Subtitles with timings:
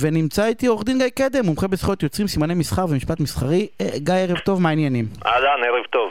[0.00, 3.66] ונמצא איתי עורך דין גיא קדם, מומחה בזכויות יוצרים, סימני מסחר ומשפט מסחרי.
[3.80, 5.06] אה, גיא, ערב טוב, מה העניינים?
[5.26, 6.10] אהלן, ערב טוב.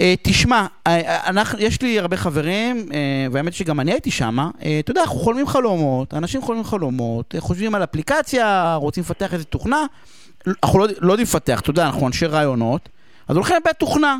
[0.00, 4.78] אה, תשמע, אה, אנחנו, יש לי הרבה חברים, אה, והאמת שגם אני הייתי שם, אה,
[4.78, 9.44] אתה יודע, אנחנו חולמים חלומות, אנשים חולמים חלומות, אה, חושבים על אפליקציה, רוצים לפתח איזה
[9.44, 9.86] תוכנה,
[10.62, 12.88] אנחנו לא, לא יודעים לפתח, אתה יודע, אנחנו אנשי רעיונות,
[13.28, 14.18] אז הולכים לבית תוכנה,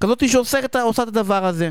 [0.00, 1.70] כזאת שעושה את, עושה את הדבר הזה.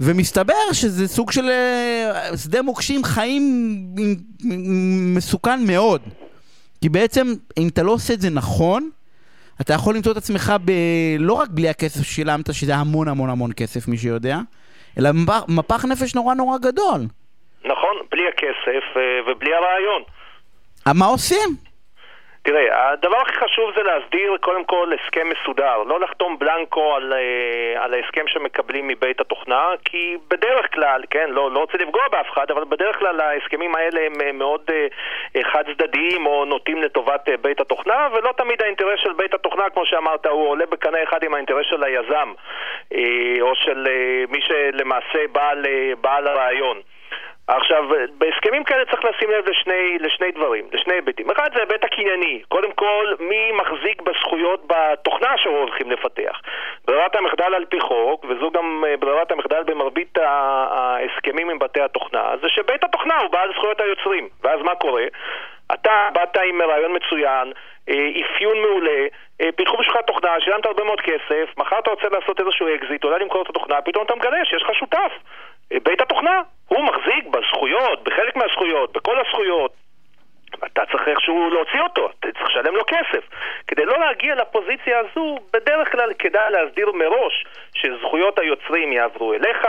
[0.00, 3.42] ומסתבר שזה סוג של אה, שדה מוקשים חיים
[5.16, 6.02] מסוכן מאוד.
[6.80, 7.26] כי בעצם,
[7.58, 8.90] אם אתה לא עושה את זה נכון,
[9.60, 10.72] אתה יכול למצוא את עצמך ב...
[11.18, 14.38] לא רק בלי הכסף ששילמת, שזה המון המון המון כסף, מי שיודע,
[14.98, 15.10] אלא
[15.48, 17.00] מפח נפש נורא נורא גדול.
[17.64, 20.02] נכון, בלי הכסף אה, ובלי הרעיון.
[20.94, 21.65] מה עושים?
[22.46, 27.84] תראה, הדבר הכי חשוב זה להסדיר קודם כל הסכם מסודר, לא לחתום בלנקו על, אה,
[27.84, 32.50] על ההסכם שמקבלים מבית התוכנה, כי בדרך כלל, כן, לא, לא רוצה לפגוע באף אחד,
[32.50, 37.60] אבל בדרך כלל ההסכמים האלה הם אה, מאוד uh, חד צדדיים או נוטים לטובת בית
[37.60, 41.66] התוכנה, ולא תמיד האינטרס של בית התוכנה, כמו שאמרת, הוא עולה בקנה אחד עם האינטרס
[41.70, 42.32] של היזם,
[43.40, 43.86] או של
[44.28, 45.64] מי שלמעשה בעל,
[46.00, 46.80] בעל הרעיון.
[47.48, 47.84] עכשיו,
[48.18, 51.30] בהסכמים כאלה צריך לשים לב לשני, לשני דברים, לשני היבטים.
[51.30, 52.42] אחד זה ההיבט הקנייני.
[52.48, 56.40] קודם כל, מי מחזיק בזכויות בתוכנה שהולכים לפתח.
[56.84, 62.34] ברירת המחדל על פי חוק, וזו גם אה, ברירת המחדל במרבית ההסכמים עם בתי התוכנה,
[62.42, 64.28] זה שבית התוכנה הוא בעל זכויות היוצרים.
[64.42, 65.04] ואז מה קורה?
[65.74, 67.52] אתה באת עם רעיון מצוין,
[67.88, 69.06] אה, אפיון מעולה,
[69.40, 73.18] אה, פיתחו בשבילך תוכנה, שילמת הרבה מאוד כסף, מחר אתה רוצה לעשות איזשהו אקזיט, אולי
[73.18, 75.12] למכור את התוכנה, פתאום אתה מגלה שיש לך שותף.
[75.82, 79.72] בית התוכנה, הוא מחזיק בזכויות, בחלק מהזכויות, בכל הזכויות.
[80.66, 83.24] אתה צריך איכשהו להוציא אותו, אתה צריך לשלם לו כסף.
[83.66, 89.64] כדי לא להגיע לפוזיציה הזו, בדרך כלל כדאי להסדיר מראש שזכויות היוצרים יעברו אליך,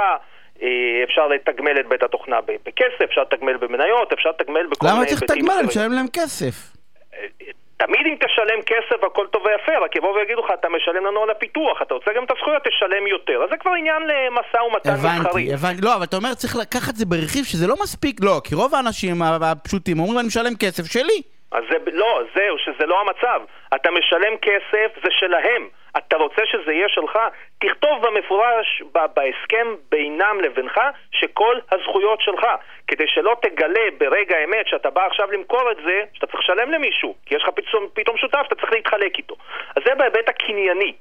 [0.61, 4.97] אה, אפשר לתגמל את בית התוכנה בכסף, אפשר לתגמל במניות, אפשר לתגמל בכל מיני...
[4.97, 5.61] למה צריך לתגמל?
[5.67, 6.77] משלם להם כסף.
[7.77, 11.29] תמיד אם תשלם כסף הכל טוב ויפה, רק יבואו ויגידו לך, אתה משלם לנו על
[11.29, 13.43] הפיתוח, אתה רוצה גם את הזכויות, תשלם יותר.
[13.43, 15.09] אז זה כבר עניין למשא ומתן מסחרי.
[15.19, 15.81] הבנתי, הבנתי.
[15.81, 18.75] לא, אבל אתה אומר צריך לקחת את זה ברכיב שזה לא מספיק, לא, כי רוב
[18.75, 21.21] האנשים הפשוטים אומרים, אני משלם כסף שלי.
[21.51, 23.41] אז זה, לא, זהו, שזה לא המצב.
[23.75, 25.67] אתה משלם כסף, זה שלהם.
[25.97, 27.19] אתה רוצה שזה יהיה שלך?
[27.59, 28.83] תכתוב במפורש
[29.15, 30.79] בהסכם בינם לבינך
[31.11, 32.45] שכל הזכויות שלך,
[32.87, 37.15] כדי שלא תגלה ברגע האמת שאתה בא עכשיו למכור את זה, שאתה צריך לשלם למישהו,
[37.25, 39.35] כי יש לך פתאום, פתאום שותף, אתה צריך להתחלק איתו.
[39.75, 40.93] אז זה בהיבט הקנייני.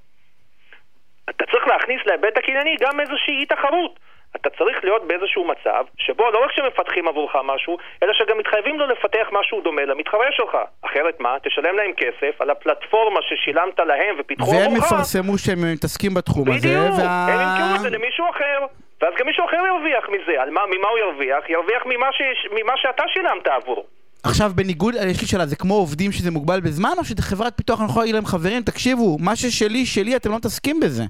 [1.31, 3.99] אתה צריך להכניס להיבט הקנייני גם איזושהי אי תחרות.
[4.37, 8.87] אתה צריך להיות באיזשהו מצב שבו לא רק שמפתחים עבורך משהו, אלא שגם מתחייבים לו
[8.87, 10.57] לפתח משהו דומה למתחרה שלך.
[10.83, 11.37] אחרת מה?
[11.43, 14.67] תשלם להם כסף על הפלטפורמה ששילמת להם ופיתחו עבורך.
[14.67, 16.73] והם יפרסמו שהם מתעסקים בתחום בדיוק, הזה.
[16.73, 17.27] בדיוק, וה...
[17.29, 18.67] הם ימכרו את זה למישהו אחר.
[19.07, 20.43] ואז גם מישהו אחר ירוויח מזה.
[20.43, 21.51] על מה, ממה הוא ירוויח?
[21.51, 22.21] ירוויח ממה, ש...
[22.51, 23.85] ממה שאתה שילמת עבורו.
[24.25, 27.81] עכשיו בניגוד, יש לי שאלה, זה כמו עובדים שזה מוגבל בזמן, או שזה חברת פיתוח,
[27.81, 31.03] אני יכול להגיד להם חברים, תקשיבו, מה ששלי, שלי, אתם לא מתעסקים בזה.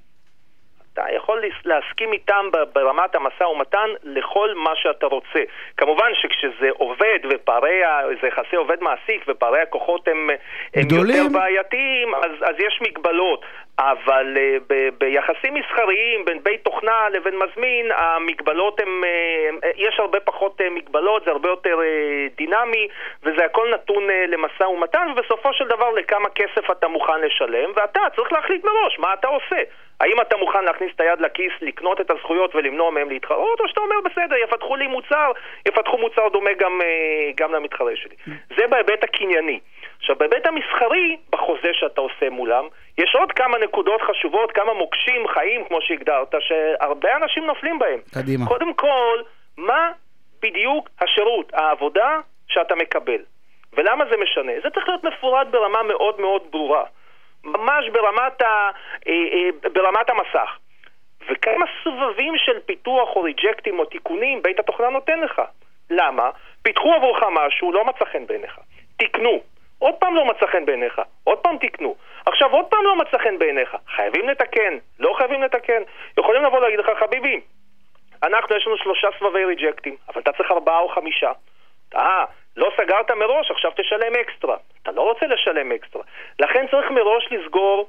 [0.92, 5.40] אתה יכול להסכים איתם ברמת המשא ומתן לכל מה שאתה רוצה.
[5.76, 7.80] כמובן שכשזה עובד ופערי,
[8.22, 10.30] זה יחסי עובד מעסיק ופערי הכוחות הם,
[10.74, 13.44] הם יותר בעייתיים, אז, אז יש מגבלות.
[13.78, 20.20] אבל uh, ב- ביחסים מסחריים בין בית תוכנה לבין מזמין, המגבלות הן, uh, יש הרבה
[20.20, 21.78] פחות uh, מגבלות, זה הרבה יותר
[22.36, 22.88] דינמי,
[23.22, 28.32] וזה הכל נתון למשא ומתן, ובסופו של דבר לכמה כסף אתה מוכן לשלם, ואתה צריך
[28.32, 29.62] להחליט מראש מה אתה עושה.
[30.00, 33.80] האם אתה מוכן להכניס את היד לכיס, לקנות את הזכויות ולמנוע מהם להתחרות, או שאתה
[33.80, 35.32] אומר בסדר, יפתחו לי מוצר,
[35.68, 36.80] יפתחו מוצר דומה גם,
[37.36, 38.16] גם למתחרה שלי.
[38.56, 39.60] זה בהיבט הקנייני.
[39.98, 42.64] עכשיו, בהיבט המסחרי, בחוזה שאתה עושה מולם,
[42.98, 48.00] יש עוד כמה נקודות חשובות, כמה מוקשים חיים, כמו שהגדרת, שהרבה אנשים נופלים בהם.
[48.14, 48.46] קדימה.
[48.46, 49.22] קודם כל,
[49.56, 49.90] מה
[50.42, 53.22] בדיוק השירות, העבודה שאתה מקבל?
[53.72, 54.52] ולמה זה משנה?
[54.62, 56.84] זה צריך להיות מפורט ברמה מאוד מאוד ברורה.
[57.46, 58.70] ממש ברמת, ה,
[59.08, 60.58] אה, אה, ברמת המסך.
[61.30, 65.42] וכמה סבבים של פיתוח או ריג'קטים או תיקונים בית התוכנה נותן לך.
[65.90, 66.30] למה?
[66.62, 68.58] פיתחו עבורך משהו, לא מצא חן בעיניך.
[68.96, 69.40] תקנו.
[69.78, 71.97] עוד פעם לא מצא חן בעיניך, עוד פעם תקנו.
[72.26, 75.82] עכשיו עוד פעם לא מצא חן בעיניך, חייבים לתקן, לא חייבים לתקן.
[76.18, 77.41] יכולים לבוא להגיד לך, חביבי,
[78.22, 81.32] אנחנו יש לנו שלושה סבבי ריג'קטים, אבל אתה צריך ארבעה או חמישה.
[81.97, 82.24] אה,
[82.56, 84.56] לא סגרת מראש, עכשיו תשלם אקסטרה.
[84.82, 86.03] אתה לא רוצה לשלם אקסטרה.
[86.38, 87.88] לכן צריך מראש לסגור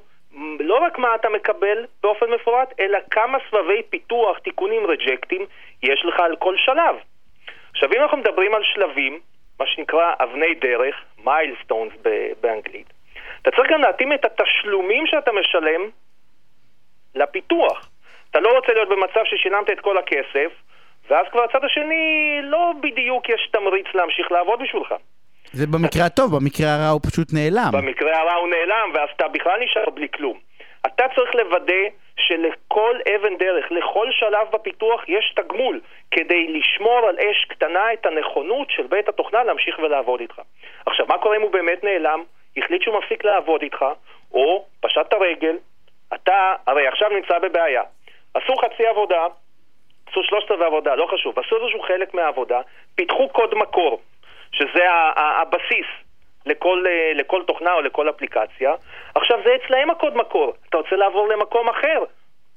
[0.60, 5.46] לא רק מה אתה מקבל באופן מפורט, אלא כמה סבבי פיתוח, תיקונים, ריג'קטים
[5.82, 6.96] יש לך על כל שלב.
[7.70, 9.20] עכשיו, אם אנחנו מדברים על שלבים,
[9.60, 11.92] מה שנקרא אבני דרך, מיילסטונס
[12.40, 12.86] באנגלית.
[13.42, 15.90] אתה צריך גם להתאים את התשלומים שאתה משלם
[17.14, 17.88] לפיתוח.
[18.30, 20.52] אתה לא רוצה להיות במצב ששילמת את כל הכסף,
[21.08, 24.94] ואז כבר הצד השני לא בדיוק יש תמריץ להמשיך לעבוד בשבילך.
[25.52, 27.70] זה במקרה הטוב, במקרה הרע הוא פשוט נעלם.
[27.72, 30.38] במקרה הרע הוא נעלם, ואז אתה בכלל נשאר בלי כלום.
[30.86, 31.82] אתה צריך לוודא
[32.16, 38.70] שלכל אבן דרך, לכל שלב בפיתוח יש תגמול כדי לשמור על אש קטנה את הנכונות
[38.70, 40.40] של בית התוכנה להמשיך ולעבוד איתך.
[40.86, 42.22] עכשיו, מה קורה אם הוא באמת נעלם,
[42.56, 43.84] החליט שהוא מפסיק לעבוד איתך,
[44.32, 45.56] או פשט את הרגל,
[46.14, 47.82] אתה הרי עכשיו נמצא בבעיה.
[48.34, 49.26] עשו חצי עבודה,
[50.18, 52.60] עשו שלושת רבעי עבודה, לא חשוב, עשו איזשהו חלק מהעבודה,
[52.94, 54.00] פיתחו קוד מקור,
[54.52, 54.84] שזה
[55.16, 55.86] הבסיס
[56.46, 58.74] לכל, אה, לכל תוכנה או לכל אפליקציה.
[59.14, 62.04] עכשיו זה אצלהם הקוד מקור, אתה רוצה לעבור למקום אחר.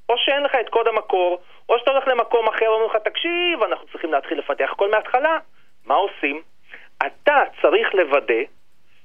[0.09, 3.87] או שאין לך את קוד המקור, או שאתה הולך למקום אחר ואומרים לך, תקשיב, אנחנו
[3.87, 5.37] צריכים להתחיל לפתח הכל מההתחלה.
[5.85, 6.41] מה עושים?
[7.05, 8.43] אתה צריך לוודא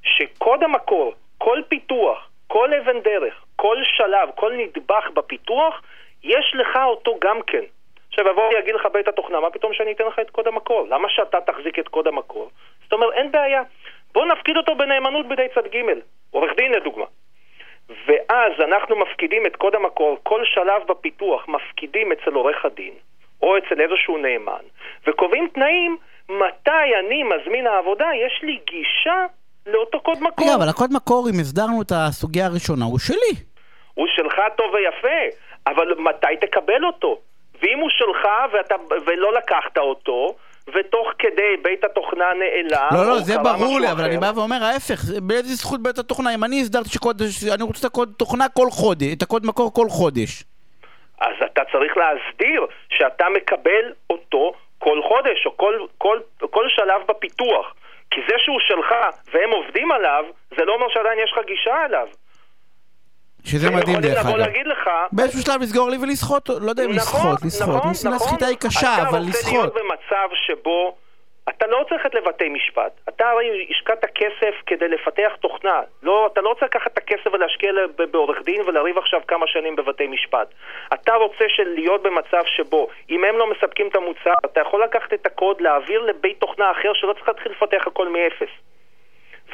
[0.02, 5.82] שקוד המקור, כל פיתוח, כל אבן דרך, כל שלב, כל נדבך בפיתוח,
[6.24, 7.64] יש לך אותו גם כן.
[8.18, 10.86] עכשיו יבוא ויגיד לך בית התוכנה, מה פתאום שאני אתן לך את קוד המקור?
[10.90, 12.50] למה שאתה תחזיק את קוד המקור?
[12.82, 13.62] זאת אומרת, אין בעיה.
[14.14, 15.78] בוא נפקיד אותו בנאמנות בידי צד ג',
[16.30, 17.04] עורך דין לדוגמה.
[18.06, 22.94] ואז אנחנו מפקידים את קוד המקור, כל שלב בפיתוח מפקידים אצל עורך הדין,
[23.42, 24.64] או אצל איזשהו נאמן,
[25.06, 25.96] וקובעים תנאים
[26.28, 29.26] מתי אני, מזמין העבודה, יש לי גישה
[29.66, 30.46] לאותו קוד מקור.
[30.46, 33.34] רגע, אבל הקוד מקור, אם הסדרנו את הסוגיה הראשונה, הוא שלי.
[33.94, 35.36] הוא שלך טוב ויפה,
[35.66, 37.20] אבל מתי תקבל אותו?
[37.62, 38.74] ואם הוא שלך ואתה,
[39.06, 40.36] ולא לקחת אותו,
[40.74, 44.98] ותוך כדי בית התוכנה נעלם, לא, לא, זה ברור לי, אבל אני בא ואומר ההפך,
[45.22, 47.22] באיזה זכות בית התוכנה, אם אני הסדרתי שקוד,
[47.54, 50.44] אני רוצה את הקוד תוכנה כל חודש, את הקוד מקור כל חודש.
[51.20, 56.18] אז אתה צריך להסדיר שאתה מקבל אותו כל חודש, או כל, כל,
[56.50, 57.74] כל שלב בפיתוח.
[58.10, 58.94] כי זה שהוא שלך
[59.32, 60.24] והם עובדים עליו,
[60.56, 62.08] זה לא אומר שעדיין יש לך גישה אליו.
[63.46, 64.36] שזה מדהים דרך אגב.
[64.36, 64.90] להגיד לך...
[65.12, 67.68] באיזשהו שלב לסגור לי ולסחוט, לא יודע אם נכון, לסחוט, לסחוט.
[67.74, 68.28] נכון, נכון, נכון.
[68.28, 69.54] סחיטה היא קשה, אבל אתה לסחוט.
[69.54, 70.94] רוצה להיות במצב שבו
[71.48, 72.92] אתה לא צריך ללכת לבתי משפט.
[73.08, 75.80] אתה הרי השקעת כסף כדי לפתח תוכנה.
[76.02, 77.72] לא, אתה לא רוצה לקחת את הכסף ולהשקיע
[78.10, 80.48] בעורך דין ולריב עכשיו כמה שנים בבתי משפט.
[80.94, 85.26] אתה רוצה להיות במצב שבו אם הם לא מספקים את המוצר, אתה יכול לקחת את
[85.26, 88.52] הקוד, להעביר לבית תוכנה אחר שלא צריך להתחיל לפתח הכל מאפס.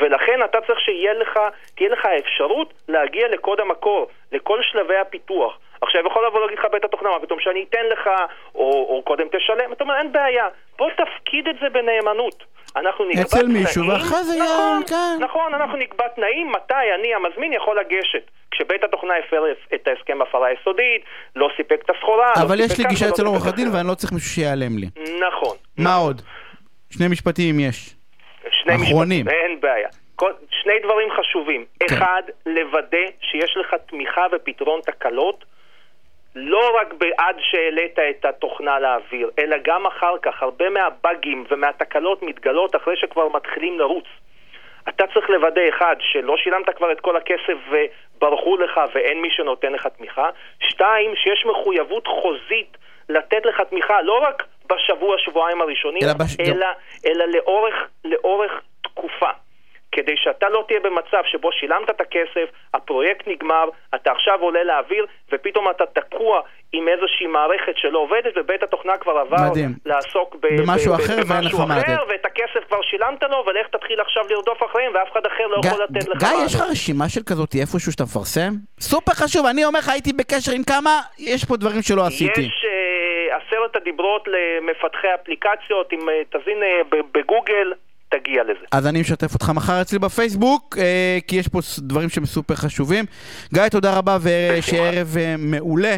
[0.00, 1.38] ולכן אתה צריך שיהיה לך,
[1.80, 5.58] לך האפשרות להגיע לקוד המקור, לכל שלבי הפיתוח.
[5.82, 8.10] עכשיו יכול לבוא להגיד לך בית התוכנה, מה פתאום שאני אתן לך,
[8.54, 10.46] או, או קודם תשלם, אתה אומר אין בעיה,
[10.78, 12.44] בוא תפקיד את זה בנאמנות.
[12.76, 15.16] אנחנו נקבע אצל תנאים, מישהו, ואחרי זה יהיה- נכון, כן.
[15.24, 18.30] נכון, אנחנו נקבע תנאים מתי אני המזמין יכול לגשת.
[18.50, 19.42] כשבית התוכנה הפר
[19.74, 21.04] את ההסכם הפרה יסודית,
[21.36, 23.68] לא סיפק את הסחורה, לא אבל יש סיפק לי גישה אצל עורך הדין.
[23.72, 24.86] ואני לא צריך מישהו שיעלם לי.
[25.28, 25.56] נכון.
[25.78, 26.22] מה עוד?
[26.90, 27.94] שני משפטים יש.
[28.50, 29.26] שני אחרונים.
[29.26, 29.88] משפטים, אין בעיה.
[30.16, 31.64] כל, שני דברים חשובים.
[31.80, 31.86] כן.
[31.94, 35.44] אחד, לוודא שיש לך תמיכה ופתרון תקלות,
[36.34, 40.42] לא רק עד שהעלית את התוכנה לאוויר, אלא גם אחר כך.
[40.42, 44.04] הרבה מהבאגים ומהתקלות מתגלות אחרי שכבר מתחילים לרוץ.
[44.88, 49.72] אתה צריך לוודא, אחד, שלא שילמת כבר את כל הכסף וברחו לך ואין מי שנותן
[49.72, 50.30] לך תמיכה.
[50.60, 52.76] שתיים, שיש מחויבות חוזית
[53.08, 54.42] לתת לך תמיכה, לא רק
[54.72, 56.66] בשבוע, שבועיים הראשונים, אלא בש- אלא,
[57.06, 57.74] אלא לאורך,
[58.04, 58.52] לאורך
[58.82, 59.30] תקופה.
[59.92, 65.06] כדי שאתה לא תהיה במצב שבו שילמת את הכסף, הפרויקט נגמר, אתה עכשיו עולה לאוויר,
[65.32, 66.40] ופתאום אתה תקוע
[66.72, 69.68] עם איזושהי מערכת שלא עובדת, ובית התוכנה כבר עבר מדהים.
[69.86, 71.96] לעסוק ב- במשהו ב- אחר במשהו אחר.
[72.08, 75.66] ואת הכסף כבר שילמת לו, ולך תתחיל עכשיו לרדוף אחריהם, ואף אחד אחר לא ג-
[75.66, 76.44] יכול לתת לך גיא.
[76.46, 78.50] יש לך רשימה של כזאת איפשהו שאתה מפרסם?
[78.80, 82.40] סופר חשוב, אני אומר לך, הייתי בקשר עם כמה, יש פה דברים שלא עשיתי.
[82.40, 86.58] יש אה, עשרת הדיברות למפתחי אפליקציות, אם אה, תזין
[86.90, 87.72] ב- בגוגל,
[88.18, 88.64] תגיע לזה.
[88.72, 93.04] אז אני משתף אותך מחר אצלי בפייסבוק, אה, כי יש פה דברים שהם סופר חשובים.
[93.54, 95.96] גיא, תודה רבה, ושיהיה ערב אה, מעולה.